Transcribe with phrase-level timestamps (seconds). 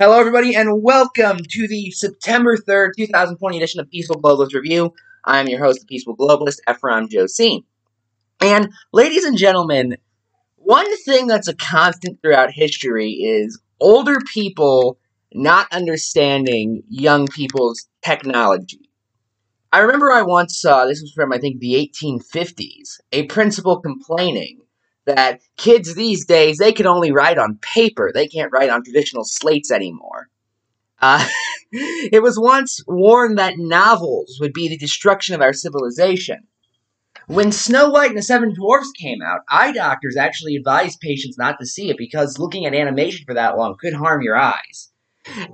[0.00, 4.92] Hello, everybody, and welcome to the September 3rd, 2020 edition of Peaceful Globalist Review.
[5.24, 7.62] I'm your host, the Peaceful Globalist, Ephraim Josine.
[8.40, 9.96] And, ladies and gentlemen,
[10.56, 14.98] one thing that's a constant throughout history is older people
[15.32, 18.90] not understanding young people's technology.
[19.72, 24.58] I remember I once saw, this was from, I think, the 1850s, a principal complaining
[25.06, 28.10] that kids these days they can only write on paper.
[28.12, 30.28] They can't write on traditional slates anymore.
[31.00, 31.26] Uh,
[31.72, 36.46] it was once warned that novels would be the destruction of our civilization.
[37.26, 41.58] When snow white and the seven dwarfs came out eye doctors actually advised patients not
[41.58, 44.90] to see it because looking at animation for that long could harm your eyes.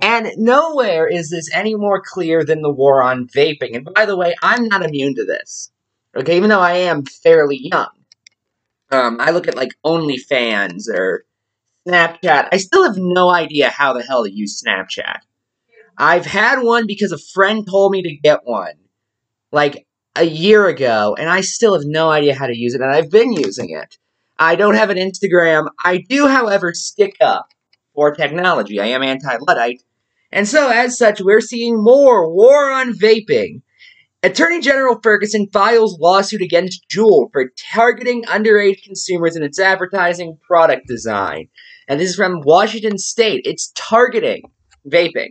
[0.01, 3.73] And nowhere is this any more clear than the war on vaping.
[3.73, 5.71] And by the way i'm not immune to this.
[6.15, 8.00] Okay even though i am fairly young
[8.91, 11.25] um, I look at like OnlyFans or
[11.87, 12.49] Snapchat.
[12.51, 15.19] I still have no idea how the hell to use Snapchat.
[15.97, 18.73] I've had one because a friend told me to get one
[19.51, 22.91] like a year ago, and I still have no idea how to use it, and
[22.91, 23.97] I've been using it.
[24.37, 25.69] I don't have an Instagram.
[25.83, 27.47] I do, however, stick up
[27.93, 28.79] for technology.
[28.79, 29.83] I am anti Luddite.
[30.31, 33.61] And so, as such, we're seeing more war on vaping
[34.23, 40.85] Attorney General Ferguson files lawsuit against Juul for targeting underage consumers in its advertising product
[40.87, 41.47] design.
[41.87, 43.41] And this is from Washington State.
[43.45, 44.43] It's targeting
[44.87, 45.29] vaping.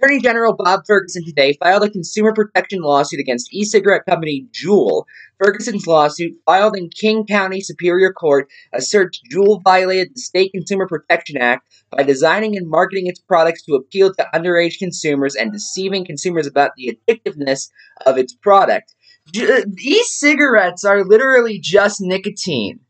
[0.00, 5.04] Attorney General Bob Ferguson today filed a consumer protection lawsuit against e cigarette company Juul.
[5.38, 11.36] Ferguson's lawsuit, filed in King County Superior Court, asserts Juul violated the State Consumer Protection
[11.36, 16.46] Act by designing and marketing its products to appeal to underage consumers and deceiving consumers
[16.46, 17.68] about the addictiveness
[18.06, 18.94] of its product.
[19.34, 22.80] E cigarettes are literally just nicotine.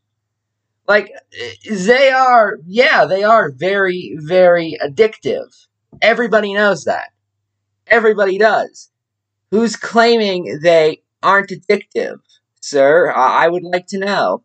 [0.87, 5.67] Like, eh, they are, yeah, they are very, very addictive
[6.01, 7.09] Everybody knows that.
[7.87, 8.89] Everybody does.
[9.51, 12.19] Who's claiming they aren't addictive,
[12.59, 13.11] sir?
[13.11, 14.43] I would like to know.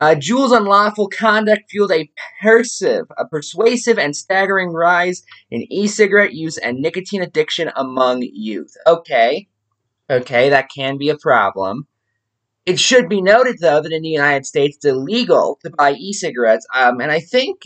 [0.00, 2.10] Uh, Juul's unlawful conduct fueled a
[2.42, 8.74] persive, a persuasive and staggering rise in e-cigarette use and nicotine addiction among youth.
[8.86, 9.48] Okay,
[10.10, 11.86] okay, that can be a problem.
[12.66, 16.66] It should be noted, though, that in the United States, it's illegal to buy e-cigarettes.
[16.74, 17.62] Um, and I think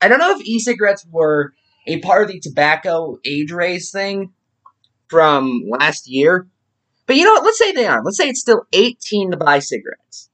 [0.00, 1.52] I don't know if e-cigarettes were
[1.88, 4.32] a part of the tobacco age raise thing
[5.08, 6.46] from last year.
[7.06, 7.44] But you know what?
[7.44, 8.04] Let's say they aren't.
[8.04, 10.28] Let's say it's still 18 to buy cigarettes.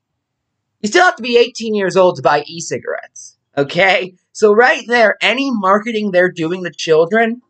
[0.81, 3.39] You still have to be 18 years old to buy e cigarettes.
[3.57, 4.15] Okay?
[4.33, 7.41] So, right there, any marketing they're doing to children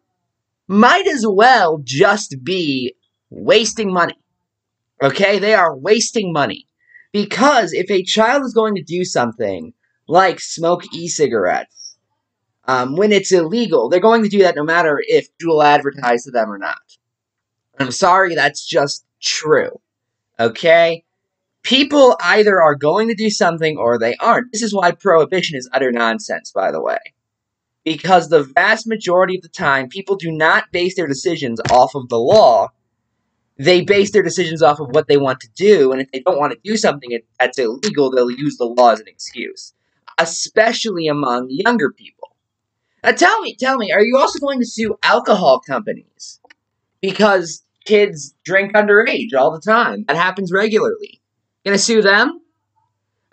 [0.69, 2.95] might as well just be
[3.31, 4.19] wasting money.
[5.03, 5.39] Okay?
[5.39, 6.67] They are wasting money.
[7.13, 9.73] Because if a child is going to do something
[10.07, 11.84] like smoke e cigarettes,
[12.67, 13.89] um, when it's illegal.
[13.89, 16.79] They're going to do that no matter if Juul advertised to them or not.
[17.79, 19.81] I'm sorry, that's just true.
[20.39, 21.05] Okay?
[21.63, 24.53] People either are going to do something or they aren't.
[24.53, 26.99] This is why prohibition is utter nonsense, by the way.
[27.85, 32.09] Because the vast majority of the time, people do not base their decisions off of
[32.09, 32.69] the law.
[33.59, 36.39] They base their decisions off of what they want to do, and if they don't
[36.39, 39.75] want to do something that's illegal, they'll use the law as an excuse.
[40.19, 42.34] Especially among younger people
[43.05, 46.41] uh, tell me, tell me, are you also going to sue alcohol companies?
[47.01, 50.05] Because kids drink underage all the time.
[50.09, 51.21] That happens regularly.
[51.65, 52.41] Gonna sue them?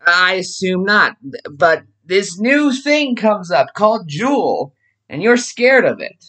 [0.06, 1.18] I assume not.
[1.50, 4.72] But this new thing comes up called Juul,
[5.10, 6.26] and you're scared of it.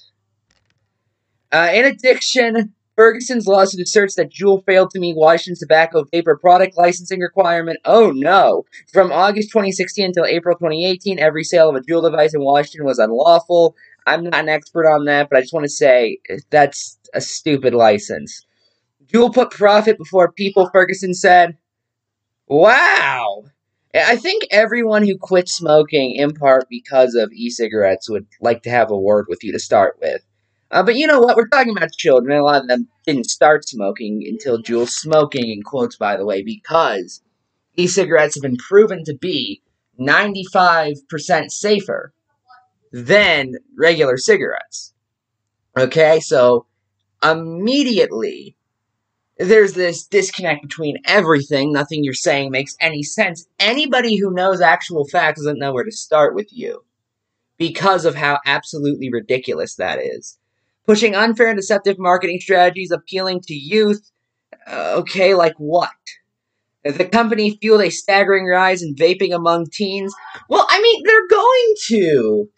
[1.51, 6.77] Uh, in addiction, Ferguson's lawsuit asserts that Juul failed to meet Washington's tobacco vapor product
[6.77, 7.79] licensing requirement.
[7.85, 8.65] Oh no!
[8.93, 12.99] From August 2016 until April 2018, every sale of a Juul device in Washington was
[12.99, 13.75] unlawful.
[14.07, 17.21] I'm not an expert on that, but I just want to say eh, that's a
[17.21, 18.45] stupid license.
[19.07, 21.57] Juul put profit before people, Ferguson said.
[22.47, 23.45] Wow!
[23.95, 28.63] Eh, I think everyone who quit smoking in part because of e cigarettes would like
[28.65, 30.23] to have a word with you to start with.
[30.73, 31.37] Uh, but you know what?
[31.37, 32.39] We're talking about children.
[32.39, 36.43] A lot of them didn't start smoking until Juul smoking, in quotes, by the way,
[36.43, 37.21] because
[37.77, 39.63] e cigarettes have been proven to be
[40.01, 42.15] 95% safer
[42.91, 44.95] than regular cigarettes.
[45.77, 46.67] Okay, so
[47.23, 48.57] immediately
[49.37, 51.71] there's this disconnect between everything.
[51.71, 53.47] Nothing you're saying makes any sense.
[53.59, 56.83] Anybody who knows actual facts doesn't know where to start with you
[57.59, 60.39] because of how absolutely ridiculous that is
[60.87, 64.11] pushing unfair and deceptive marketing strategies appealing to youth.
[64.67, 65.91] Uh, okay, like what?
[66.85, 70.15] The company fueled a staggering rise in vaping among teens.
[70.49, 72.49] Well, I mean, they're going to.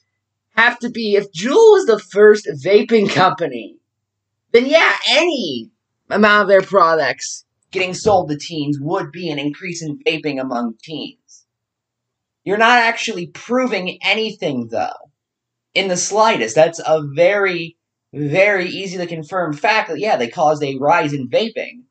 [0.56, 3.76] have to be if Juul was the first vaping company,
[4.52, 5.70] then yeah, any
[6.08, 10.74] amount of their products getting sold to teens would be an increase in vaping among
[10.80, 11.44] teens.
[12.44, 15.10] You're not actually proving anything, though,
[15.74, 16.54] in the slightest.
[16.54, 17.76] That's a very,
[18.14, 21.82] very easy to confirm fact that, yeah, they caused a rise in vaping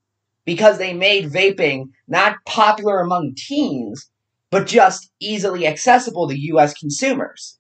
[0.46, 4.10] because they made vaping not popular among teens,
[4.50, 7.60] but just easily accessible to US consumers.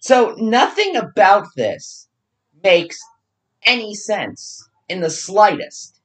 [0.00, 2.08] So nothing about this
[2.62, 2.98] makes
[3.64, 6.00] any sense in the slightest.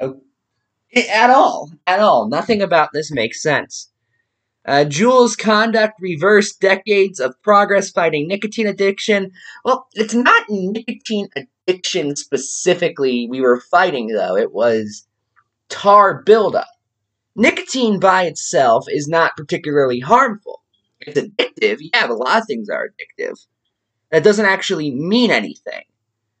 [0.00, 1.70] At all.
[1.86, 2.28] At all.
[2.28, 3.91] Nothing about this makes sense.
[4.64, 9.32] Uh, Juul's conduct reversed decades of progress fighting nicotine addiction.
[9.64, 11.28] Well, it's not nicotine
[11.66, 14.36] addiction specifically we were fighting, though.
[14.36, 15.06] It was
[15.68, 16.68] tar buildup.
[17.34, 20.62] Nicotine by itself is not particularly harmful.
[21.00, 23.44] It's addictive, yeah, but a lot of things are addictive.
[24.10, 25.82] That doesn't actually mean anything.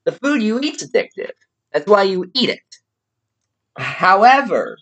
[0.04, 1.32] The food you eat's addictive.
[1.72, 2.60] That's why you eat it.
[3.76, 4.76] However,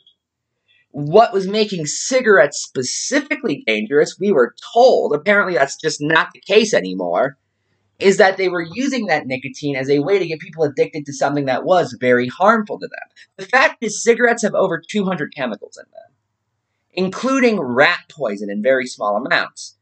[0.93, 6.75] what was making cigarettes specifically dangerous, we were told, apparently that's just not the case
[6.75, 7.37] anymore,
[8.01, 11.13] is that they were using that nicotine as a way to get people addicted to
[11.13, 13.09] something that was very harmful to them.
[13.37, 16.13] The fact is, cigarettes have over 200 chemicals in them,
[16.93, 19.77] including rat poison in very small amounts.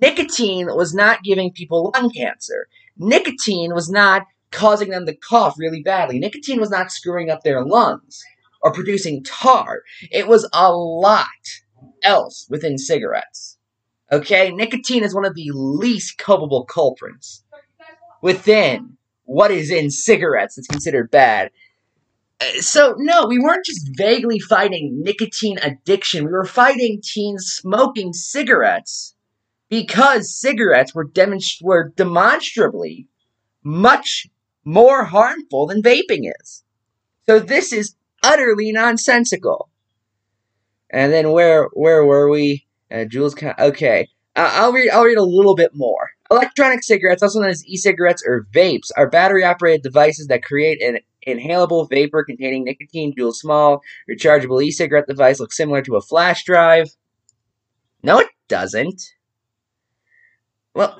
[0.00, 2.68] Nicotine was not giving people lung cancer.
[2.98, 6.18] Nicotine was not causing them to cough really badly.
[6.18, 8.22] Nicotine was not screwing up their lungs
[8.62, 9.82] or producing tar.
[10.10, 11.26] It was a lot
[12.02, 13.58] else within cigarettes.
[14.10, 14.50] Okay?
[14.50, 17.42] Nicotine is one of the least culpable culprits
[18.20, 21.50] within what is in cigarettes that's considered bad.
[22.58, 26.24] So, no, we weren't just vaguely fighting nicotine addiction.
[26.24, 29.14] We were fighting teens smoking cigarettes
[29.68, 33.06] because cigarettes were, demonst- were demonstrably
[33.62, 34.26] much
[34.64, 36.64] more harmful than vaping is.
[37.26, 39.68] So, this is utterly nonsensical.
[40.90, 42.66] And then where where were we?
[42.90, 43.34] Uh, Juuls.
[43.58, 44.90] Okay, uh, I'll read.
[44.90, 46.10] I'll read a little bit more.
[46.30, 51.88] Electronic cigarettes, also known as e-cigarettes or vapes, are battery-operated devices that create an inhalable
[51.88, 53.14] vapor containing nicotine.
[53.14, 56.88] Juul small rechargeable e-cigarette device looks similar to a flash drive.
[58.02, 59.02] No, it doesn't.
[60.74, 60.98] Well,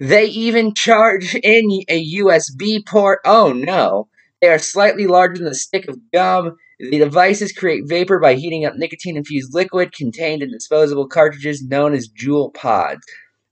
[0.00, 3.20] they even charge in a USB port.
[3.24, 4.08] Oh no.
[4.44, 6.58] They are slightly larger than a stick of gum.
[6.78, 11.94] The devices create vapor by heating up nicotine infused liquid contained in disposable cartridges known
[11.94, 13.06] as Juul pods.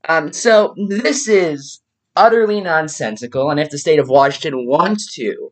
[0.07, 1.81] Um, so, this is
[2.15, 5.51] utterly nonsensical, and if the state of Washington wants to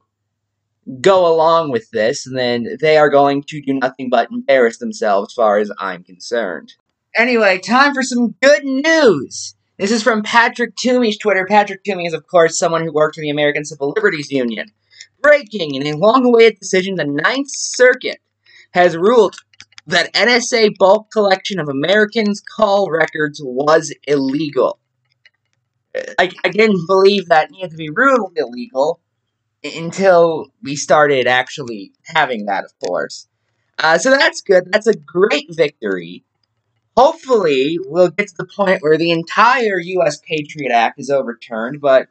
[1.00, 5.34] go along with this, then they are going to do nothing but embarrass themselves, as
[5.36, 6.74] far as I'm concerned.
[7.16, 9.54] Anyway, time for some good news.
[9.78, 11.46] This is from Patrick Toomey's Twitter.
[11.48, 14.70] Patrick Toomey is, of course, someone who worked for the American Civil Liberties Union
[15.22, 18.18] breaking in a long awaited decision, the Ninth Circuit
[18.72, 19.36] has ruled
[19.86, 24.78] that NSA bulk collection of Americans' call records was illegal.
[26.18, 29.00] I, I didn't believe that needed to be ruled illegal
[29.64, 33.28] until we started actually having that, of course.
[33.78, 34.70] Uh, so that's good.
[34.70, 36.24] That's a great victory.
[36.96, 40.18] Hopefully, we'll get to the point where the entire U.S.
[40.18, 42.08] Patriot Act is overturned, but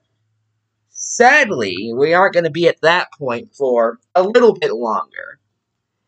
[1.12, 5.40] Sadly, we aren't going to be at that point for a little bit longer.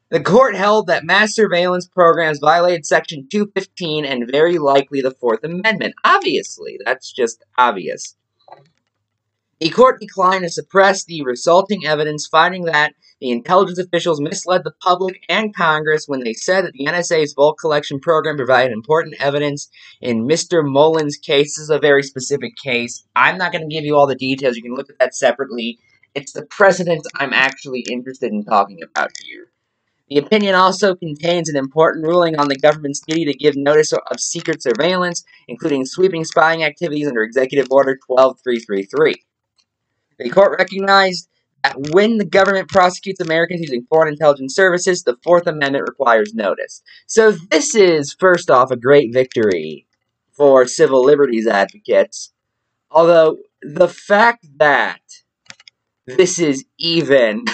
[0.09, 5.43] The court held that mass surveillance programs violated Section 215 and very likely the Fourth
[5.43, 5.95] Amendment.
[6.03, 8.15] Obviously, that's just obvious.
[9.61, 14.73] The court declined to suppress the resulting evidence, finding that the intelligence officials misled the
[14.81, 19.69] public and Congress when they said that the NSA's bulk collection program provided important evidence
[20.01, 20.67] in Mr.
[20.67, 21.57] Mullins' case.
[21.57, 23.05] This is a very specific case.
[23.15, 24.55] I'm not going to give you all the details.
[24.55, 25.77] You can look at that separately.
[26.15, 29.51] It's the precedent I'm actually interested in talking about here.
[30.09, 34.19] The opinion also contains an important ruling on the government's duty to give notice of
[34.19, 39.23] secret surveillance, including sweeping spying activities under Executive Order 12333.
[40.23, 41.27] The court recognized
[41.63, 46.81] that when the government prosecutes Americans using foreign intelligence services, the Fourth Amendment requires notice.
[47.07, 49.87] So this is, first off, a great victory
[50.31, 52.31] for civil liberties advocates.
[52.89, 55.01] Although, the fact that
[56.05, 57.45] this is even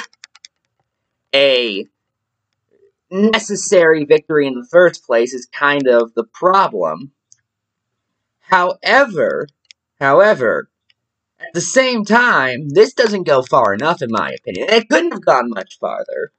[1.35, 1.85] a
[3.11, 7.11] necessary victory in the first place is kind of the problem.
[8.39, 9.47] However,
[9.99, 10.69] however,
[11.39, 14.69] at the same time, this doesn't go far enough, in my opinion.
[14.69, 16.31] It couldn't have gone much farther.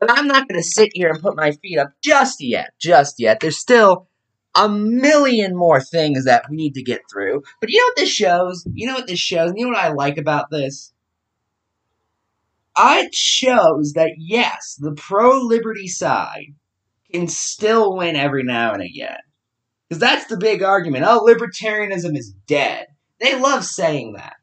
[0.00, 3.20] But I'm not going to sit here and put my feet up just yet, just
[3.20, 3.38] yet.
[3.40, 4.08] There's still
[4.54, 7.42] a million more things that we need to get through.
[7.60, 8.66] But you know what this shows?
[8.72, 9.52] You know what this shows?
[9.54, 10.92] You know what I like about this?
[12.76, 16.54] It shows that yes, the pro liberty side
[17.12, 19.18] can still win every now and again.
[19.88, 21.04] Because that's the big argument.
[21.06, 22.86] Oh, libertarianism is dead.
[23.22, 24.34] They love saying that.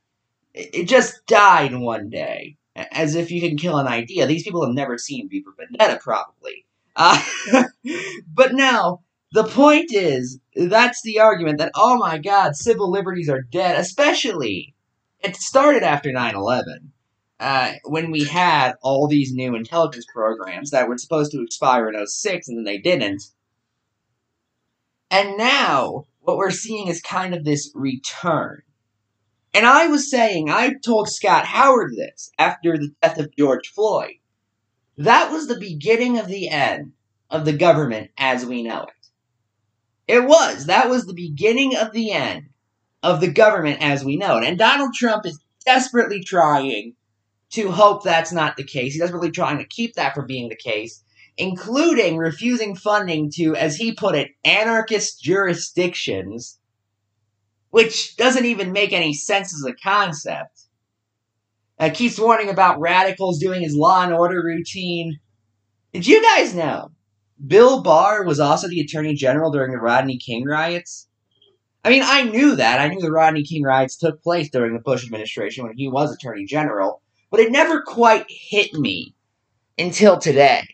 [0.54, 2.58] It just died one day.
[2.76, 4.26] As if you can kill an idea.
[4.26, 6.66] These people have never seen V Vendetta, probably.
[6.96, 7.22] Uh,
[8.34, 9.02] but now,
[9.34, 14.74] the point is, that's the argument that, oh my god, civil liberties are dead, especially,
[15.20, 16.92] it started after 9 11.
[17.40, 22.08] Uh, when we had all these new intelligence programs that were supposed to expire in
[22.08, 23.24] 06 and then they didn't.
[25.12, 28.62] And now, what we're seeing is kind of this return.
[29.54, 34.16] And I was saying, I told Scott Howard this after the death of George Floyd.
[34.98, 36.94] That was the beginning of the end
[37.30, 39.08] of the government as we know it.
[40.08, 40.66] It was.
[40.66, 42.50] That was the beginning of the end
[43.02, 44.44] of the government as we know it.
[44.44, 46.96] And Donald Trump is desperately trying
[47.52, 48.94] to hope that's not the case.
[48.94, 51.04] He's desperately trying to keep that from being the case,
[51.38, 56.59] including refusing funding to, as he put it, anarchist jurisdictions
[57.72, 60.62] which doesn't even make any sense as a concept.
[61.80, 65.20] Uh, keeps warning about radicals doing his law and order routine.
[65.94, 66.92] Did you guys know
[67.46, 71.08] Bill Barr was also the attorney general during the Rodney King riots?
[71.84, 72.82] I mean, I knew that.
[72.82, 76.14] I knew the Rodney King riots took place during the Bush administration when he was
[76.14, 79.16] attorney general, but it never quite hit me
[79.78, 80.68] until today.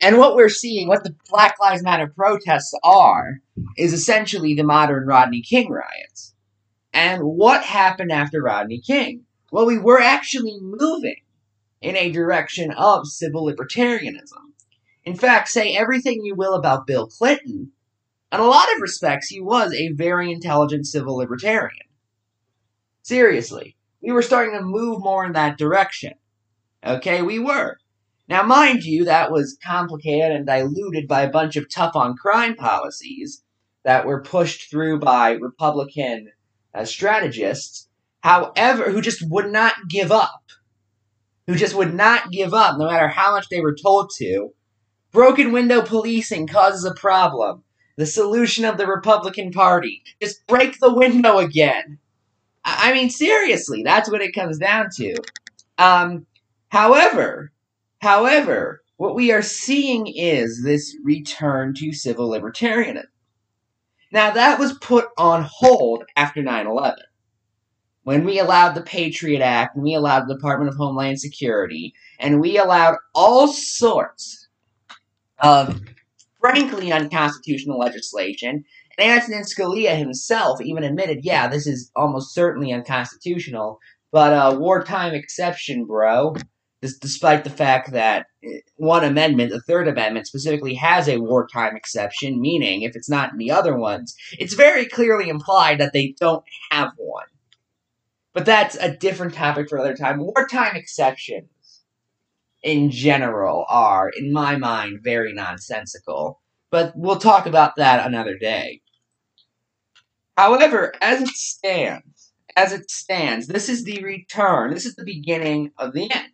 [0.00, 3.40] And what we're seeing, what the Black Lives Matter protests are,
[3.76, 6.34] is essentially the modern Rodney King riots.
[6.92, 9.24] And what happened after Rodney King?
[9.50, 11.22] Well, we were actually moving
[11.80, 14.52] in a direction of civil libertarianism.
[15.04, 17.72] In fact, say everything you will about Bill Clinton,
[18.32, 21.86] in a lot of respects, he was a very intelligent civil libertarian.
[23.02, 26.14] Seriously, we were starting to move more in that direction.
[26.84, 27.78] Okay, we were.
[28.28, 32.54] Now, mind you, that was complicated and diluted by a bunch of tough on crime
[32.54, 33.42] policies
[33.84, 36.30] that were pushed through by Republican
[36.74, 37.88] uh, strategists,
[38.22, 40.42] however, who just would not give up.
[41.46, 44.54] Who just would not give up no matter how much they were told to.
[45.12, 47.62] Broken window policing causes a problem.
[47.96, 50.02] The solution of the Republican Party.
[50.20, 51.98] Just break the window again.
[52.64, 55.14] I mean, seriously, that's what it comes down to.
[55.76, 56.26] Um,
[56.70, 57.52] however,
[58.04, 63.06] However, what we are seeing is this return to civil libertarianism.
[64.12, 66.98] Now, that was put on hold after 9 11.
[68.02, 72.42] When we allowed the Patriot Act, and we allowed the Department of Homeland Security, and
[72.42, 74.48] we allowed all sorts
[75.38, 75.80] of
[76.38, 78.66] frankly unconstitutional legislation,
[78.98, 83.78] and Antonin Scalia himself even admitted, yeah, this is almost certainly unconstitutional,
[84.12, 86.34] but a wartime exception, bro
[86.92, 92.40] despite the fact that eh, one amendment, the Third Amendment, specifically has a wartime exception,
[92.40, 96.44] meaning if it's not in the other ones, it's very clearly implied that they don't
[96.70, 97.26] have one.
[98.32, 100.18] But that's a different topic for another time.
[100.18, 101.48] Wartime exceptions,
[102.62, 106.40] in general, are, in my mind, very nonsensical.
[106.70, 108.80] But we'll talk about that another day.
[110.36, 115.70] However, as it stands, as it stands, this is the return, this is the beginning
[115.78, 116.33] of the end.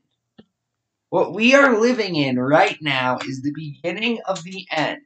[1.11, 5.02] What we are living in right now is the beginning of the end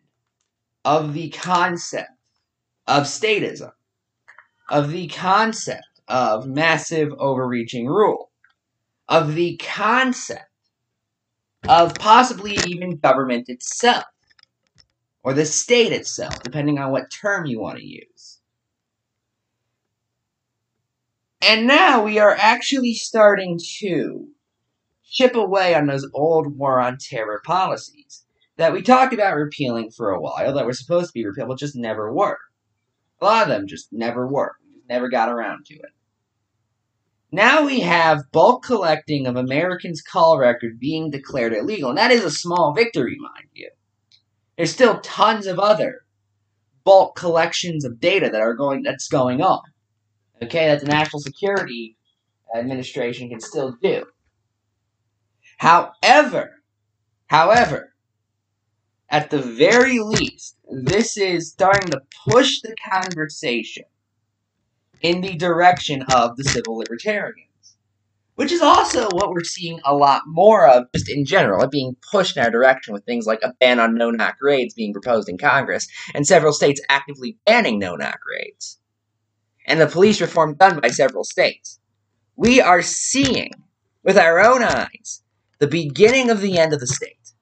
[0.84, 2.10] of the concept
[2.86, 3.72] of statism,
[4.68, 8.30] of the concept of massive overreaching rule,
[9.08, 10.44] of the concept
[11.66, 14.04] of possibly even government itself,
[15.22, 18.40] or the state itself, depending on what term you want to use.
[21.40, 24.33] And now we are actually starting to
[25.14, 30.10] chip away on those old war on terror policies that we talked about repealing for
[30.10, 32.38] a while, that were supposed to be repealed, but just never were.
[33.20, 34.52] A lot of them just never were.
[34.64, 35.90] We just never got around to it.
[37.32, 42.24] Now we have bulk collecting of Americans' call record being declared illegal, and that is
[42.24, 43.70] a small victory, mind you.
[44.56, 46.02] There's still tons of other
[46.84, 49.62] bulk collections of data that are going that's going on.
[50.42, 51.96] Okay, that the National Security
[52.54, 54.04] Administration can still do.
[55.58, 56.62] However,
[57.26, 57.94] however,
[59.08, 63.84] at the very least, this is starting to push the conversation
[65.00, 67.48] in the direction of the civil libertarians.
[68.36, 71.96] which is also what we're seeing a lot more of just in general, it being
[72.10, 75.38] pushed in our direction with things like a ban on no-knock raids being proposed in
[75.38, 78.80] Congress, and several states actively banning no-knock raids,
[79.66, 81.78] and the police reform done by several states.
[82.36, 83.52] We are seeing,
[84.02, 85.22] with our own eyes,
[85.64, 87.32] the beginning of the end of the state.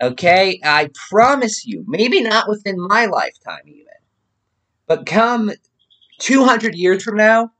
[0.00, 0.60] Okay?
[0.62, 3.86] I promise you, maybe not within my lifetime even,
[4.86, 5.50] but come
[6.18, 7.50] 200 years from now,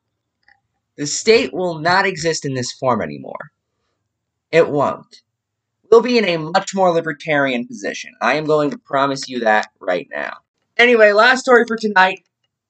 [0.96, 3.50] the state will not exist in this form anymore.
[4.52, 5.22] It won't.
[5.90, 8.12] We'll be in a much more libertarian position.
[8.22, 10.34] I am going to promise you that right now.
[10.76, 12.20] Anyway, last story for tonight.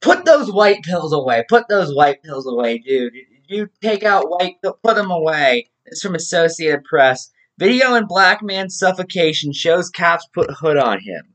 [0.00, 1.44] Put those white pills away.
[1.46, 3.12] Put those white pills away, dude.
[3.46, 5.68] You take out white, put them away.
[5.84, 7.30] It's from Associated Press.
[7.58, 11.34] Video in black man suffocation shows cops put hood on him.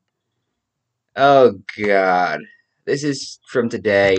[1.15, 2.39] Oh god.
[2.85, 4.17] This is from today.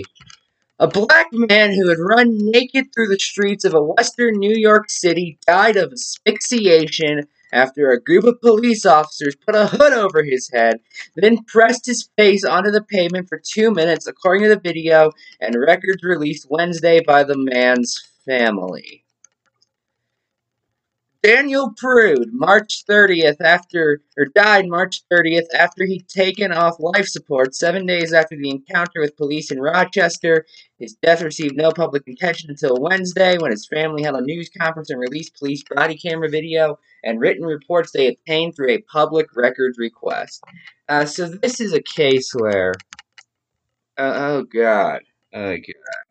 [0.79, 4.89] A black man who had run naked through the streets of a western New York
[4.89, 10.51] City died of asphyxiation after a group of police officers put a hood over his
[10.53, 10.79] head,
[11.17, 15.55] then pressed his face onto the pavement for two minutes, according to the video and
[15.55, 19.05] records released Wednesday by the man's family.
[21.23, 27.55] Daniel Prude, March 30th after, or died March 30th after he'd taken off life support
[27.55, 30.47] seven days after the encounter with police in Rochester.
[30.79, 34.89] His death received no public attention until Wednesday when his family held a news conference
[34.89, 39.77] and released police body camera video and written reports they obtained through a public records
[39.79, 40.43] request.
[40.89, 42.73] Uh, so this is a case where,
[43.99, 45.03] uh, oh god,
[45.35, 46.05] oh god.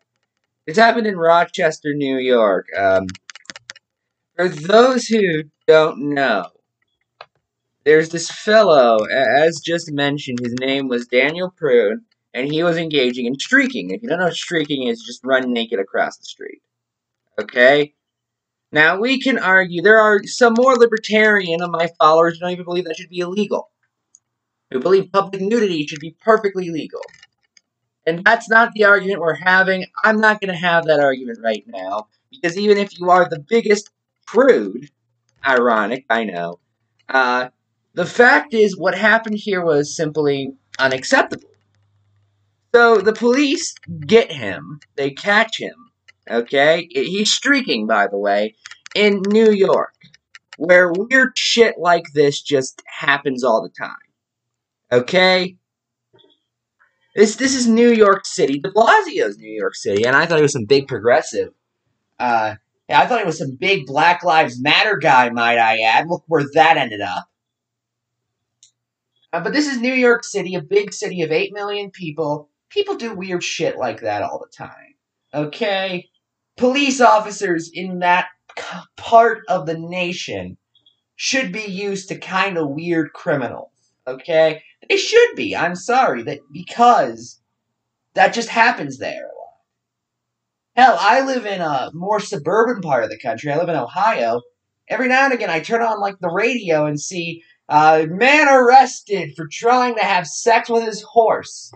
[0.68, 2.68] This happened in Rochester, New York.
[2.78, 3.08] Um,
[4.40, 6.46] for those who don't know,
[7.84, 11.98] there's this fellow, as just mentioned, his name was Daniel Prude,
[12.32, 13.90] and he was engaging in streaking.
[13.90, 16.62] If you don't know what streaking is, just run naked across the street.
[17.38, 17.94] Okay?
[18.72, 22.64] Now, we can argue, there are some more libertarian of my followers who don't even
[22.64, 23.70] believe that should be illegal.
[24.70, 27.02] Who believe public nudity should be perfectly legal.
[28.06, 29.86] And that's not the argument we're having.
[30.04, 32.06] I'm not going to have that argument right now.
[32.30, 33.90] Because even if you are the biggest
[34.32, 34.90] prude.
[35.46, 36.60] Ironic, I know.
[37.08, 37.48] Uh,
[37.94, 41.48] the fact is, what happened here was simply unacceptable.
[42.74, 43.74] So the police
[44.06, 45.74] get him, they catch him,
[46.30, 46.86] okay?
[46.90, 48.54] He's streaking, by the way,
[48.94, 49.94] in New York,
[50.56, 53.96] where weird shit like this just happens all the time.
[54.92, 55.56] Okay?
[57.16, 58.60] This this is New York City.
[58.60, 61.48] De Blasio's New York City, and I thought he was some big progressive.
[62.20, 62.54] Uh,
[62.90, 66.08] I thought he was some big Black Lives Matter guy, might I add.
[66.08, 67.28] Look where that ended up.
[69.32, 72.48] Uh, but this is New York City, a big city of 8 million people.
[72.68, 74.94] People do weird shit like that all the time.
[75.32, 76.08] Okay?
[76.56, 78.26] Police officers in that
[78.96, 80.56] part of the nation
[81.16, 83.70] should be used to kind of weird criminals.
[84.06, 84.62] Okay?
[84.88, 85.54] They should be.
[85.54, 87.40] I'm sorry that because
[88.14, 89.30] that just happens there.
[90.76, 93.52] Hell, I live in a more suburban part of the country.
[93.52, 94.40] I live in Ohio.
[94.88, 99.32] Every now and again, I turn on like the radio and see uh, man arrested
[99.36, 101.72] for trying to have sex with his horse.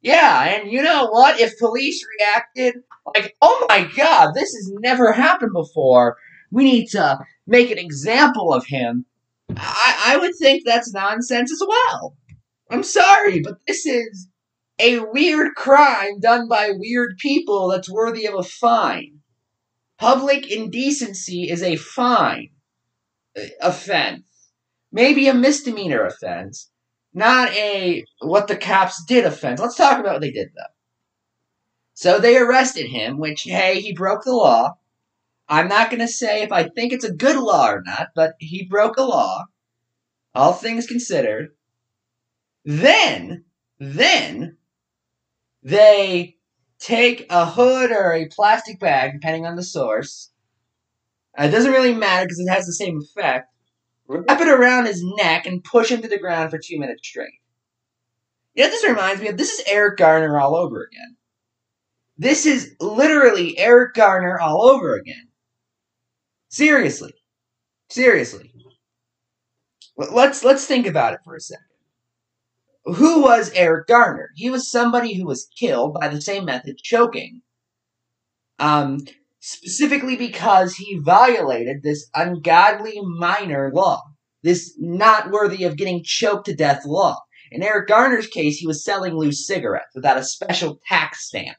[0.00, 1.40] Yeah, and you know what?
[1.40, 2.76] If police reacted
[3.14, 6.16] like, "Oh my God, this has never happened before,"
[6.50, 9.06] we need to make an example of him.
[9.56, 12.16] I, I would think that's nonsense as well.
[12.70, 14.28] I'm sorry, but this is
[14.84, 19.20] a weird crime done by weird people that's worthy of a fine.
[19.98, 22.50] Public indecency is a fine
[23.36, 24.50] uh, offense.
[24.92, 26.70] Maybe a misdemeanor offense,
[27.14, 29.58] not a what the cops did offense.
[29.58, 30.74] Let's talk about what they did though.
[31.94, 34.74] So they arrested him, which, hey, he broke the law.
[35.48, 38.34] I'm not going to say if I think it's a good law or not, but
[38.38, 39.44] he broke a law.
[40.34, 41.54] All things considered.
[42.64, 43.44] Then,
[43.78, 44.56] then,
[45.64, 46.36] they
[46.78, 50.30] take a hood or a plastic bag, depending on the source.
[51.38, 53.48] Uh, it doesn't really matter because it has the same effect.
[54.06, 57.40] Wrap it around his neck and push him to the ground for two minutes straight.
[58.54, 61.16] You know, this reminds me of this is Eric Garner all over again.
[62.18, 65.28] This is literally Eric Garner all over again.
[66.50, 67.14] Seriously.
[67.88, 68.52] Seriously.
[69.96, 71.63] Let's let's think about it for a second
[72.84, 74.30] who was Eric Garner?
[74.34, 77.42] He was somebody who was killed by the same method, choking.
[78.58, 79.00] Um,
[79.40, 84.02] specifically because he violated this ungodly minor law,
[84.42, 87.18] this not worthy of getting choked to death law.
[87.50, 91.56] In Eric Garner's case, he was selling loose cigarettes without a special tax stamp.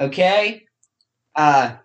[0.00, 0.62] Okay?
[1.34, 1.76] Uh,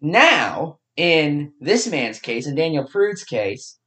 [0.00, 3.78] now, in this man's case, in Daniel Prude's case,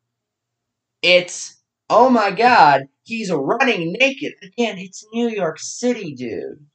[1.01, 1.60] it's,
[1.91, 4.33] oh my god, he's running naked.
[4.41, 6.65] Again, it's New York City, dude.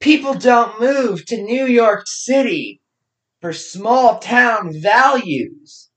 [0.00, 2.80] People don't move to New York City
[3.42, 5.90] for small town values.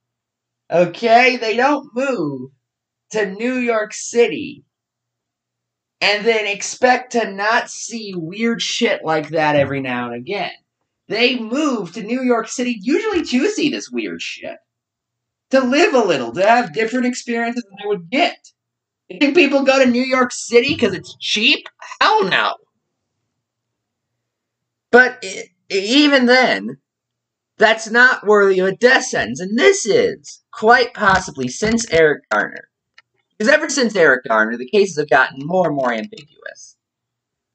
[0.69, 1.37] Okay?
[1.37, 2.51] They don't move
[3.11, 4.65] to New York City
[6.01, 10.51] and then expect to not see weird shit like that every now and again.
[11.07, 14.57] They move to New York City usually to see this weird shit.
[15.55, 18.51] To live a little, to have different experiences than they would get.
[19.07, 21.69] You think people go to New York City because it's cheap?
[22.01, 22.55] Hell no.
[24.91, 26.79] But it, even then,
[27.57, 32.67] that's not worthy of a death sentence, and this is, quite possibly, since Eric Garner.
[33.37, 36.75] Because ever since Eric Garner, the cases have gotten more and more ambiguous.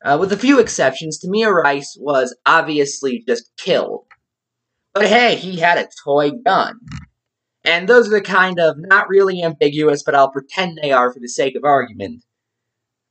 [0.03, 4.07] Uh, with a few exceptions, Tamir Rice was obviously just killed.
[4.95, 6.81] But hey, he had a toy gun.
[7.65, 11.21] And those are the kind of not really ambiguous, but I'll pretend they are for
[11.21, 12.25] the sake of argument,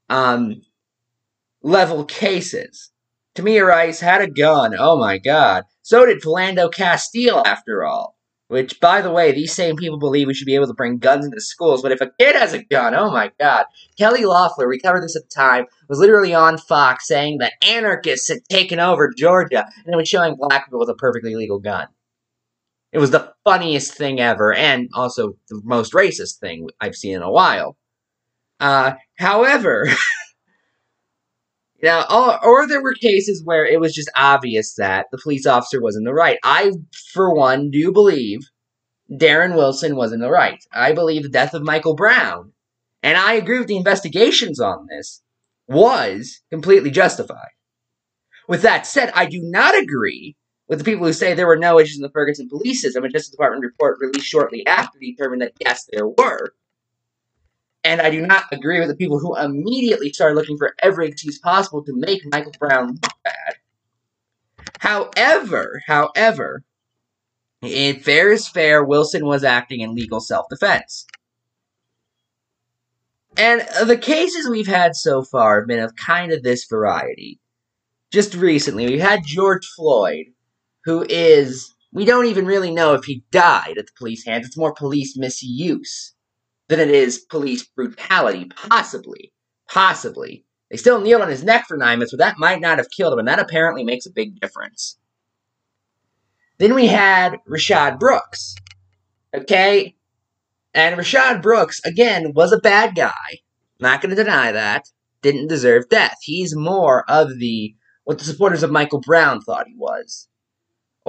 [0.09, 0.62] um,
[1.62, 2.91] level cases.
[3.35, 5.65] Tamir Rice had a gun, oh my god.
[5.81, 8.15] So did Philando Castile, after all.
[8.47, 11.23] Which, by the way, these same people believe we should be able to bring guns
[11.23, 13.65] into schools, but if a kid has a gun, oh my god.
[13.95, 18.27] Kelly Loeffler, we covered this at the time, was literally on Fox saying that anarchists
[18.27, 21.89] had taken over Georgia, and it was showing black people with a perfectly legal gun.
[22.91, 27.21] It was the funniest thing ever, and also the most racist thing I've seen in
[27.21, 27.78] a while.
[28.60, 29.88] Uh, however,
[31.82, 35.82] Now, or, or, there were cases where it was just obvious that the police officer
[35.82, 36.38] was in the right.
[36.43, 36.73] I,
[37.13, 38.41] for one, do believe
[39.10, 40.62] Darren Wilson was in the right.
[40.73, 42.52] I believe the death of Michael Brown,
[43.02, 45.21] and I agree with the investigations on this,
[45.67, 47.52] was completely justified.
[48.47, 50.36] With that said, I do not agree
[50.69, 53.03] with the people who say there were no issues in the Ferguson police system.
[53.03, 56.53] A Justice Department report released shortly after determined that yes, there were.
[57.84, 61.39] And I do not agree with the people who immediately started looking for every excuse
[61.39, 63.55] possible to make Michael Brown look bad.
[64.79, 66.63] However, however,
[67.62, 71.08] in fair is fair, Wilson was acting in legal self-defense.
[73.38, 77.39] And the cases we've had so far have been of kind of this variety.
[78.12, 80.27] Just recently, we had George Floyd,
[80.89, 84.47] who is, we don't even really know if he died at the police hands.
[84.47, 86.15] It's more police misuse
[86.67, 88.49] than it is police brutality.
[88.56, 89.32] Possibly.
[89.69, 90.45] Possibly.
[90.71, 93.13] They still kneeled on his neck for nine minutes, but that might not have killed
[93.13, 94.97] him, and that apparently makes a big difference.
[96.58, 98.56] Then we had Rayshard Brooks.
[99.36, 99.95] Okay?
[100.73, 103.41] And Rayshard Brooks, again, was a bad guy.
[103.80, 104.86] Not going to deny that.
[105.21, 106.17] Didn't deserve death.
[106.23, 107.75] He's more of the
[108.06, 110.28] what the supporters of Michael Brown thought he was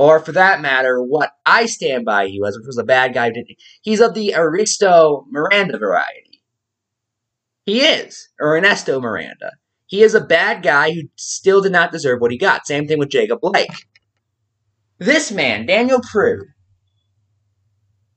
[0.00, 3.34] or for that matter, what I stand by he was, which was a bad guy.
[3.82, 6.42] He's of the Aristo Miranda variety.
[7.66, 9.52] He is, Ernesto Miranda.
[9.84, 12.66] He is a bad guy who still did not deserve what he got.
[12.66, 13.88] Same thing with Jacob Blake.
[14.96, 16.46] This man, Daniel Prude,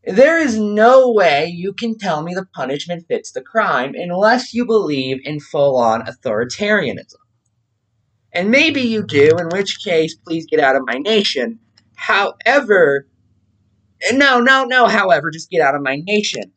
[0.05, 4.65] there is no way you can tell me the punishment fits the crime unless you
[4.65, 7.15] believe in full on authoritarianism.
[8.31, 11.59] And maybe you do, in which case, please get out of my nation.
[12.03, 13.07] However,
[14.11, 16.51] no, no, no, however, just get out of my nation.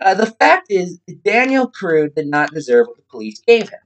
[0.00, 3.80] Uh, the fact is, Daniel Prude did not deserve what the police gave him.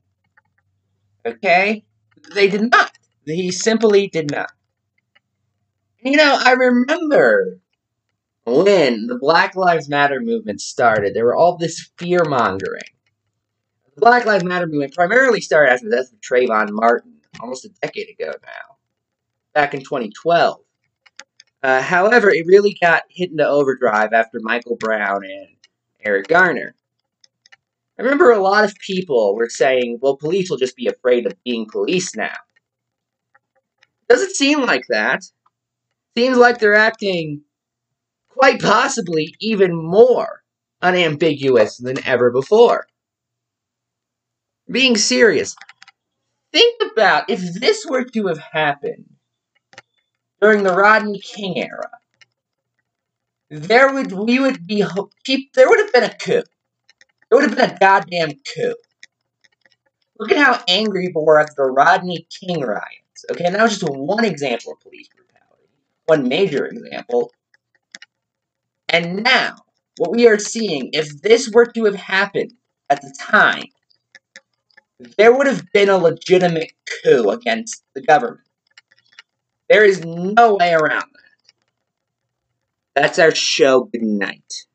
[1.24, 1.86] Okay?
[2.34, 2.92] They did not.
[3.24, 4.52] He simply did not.
[6.00, 7.58] You know, I remember
[8.44, 12.82] when the Black Lives Matter movement started, there were all this fear mongering.
[13.94, 17.70] The Black Lives Matter movement primarily started after the death of Trayvon Martin, almost a
[17.80, 18.76] decade ago now,
[19.54, 20.60] back in 2012.
[21.62, 25.48] Uh, however, it really got hit into overdrive after Michael Brown and
[26.00, 26.74] Eric Garner.
[27.98, 31.42] I remember a lot of people were saying, well, police will just be afraid of
[31.42, 32.36] being police now.
[34.08, 35.22] Doesn't seem like that.
[36.16, 37.42] Seems like they're acting
[38.28, 40.42] quite possibly even more
[40.80, 42.86] unambiguous than ever before.
[44.70, 45.56] Being serious,
[46.52, 49.06] think about if this were to have happened
[50.40, 51.90] during the Rodney King era,
[53.50, 54.84] there would we would be
[55.24, 56.42] keep there would have been a coup.
[57.30, 58.74] There would have been a goddamn coup.
[60.18, 63.24] Look at how angry people were after the Rodney King riots.
[63.30, 65.68] Okay, and that was just one example of police brutality,
[66.06, 67.32] one major example.
[68.88, 69.56] And now,
[69.98, 72.54] what we are seeing, if this were to have happened
[72.88, 73.64] at the time,
[75.16, 76.72] there would have been a legitimate
[77.02, 78.47] coup against the government.
[79.68, 81.18] There is no way around that.
[82.94, 83.84] That's our show.
[83.84, 84.67] Good night.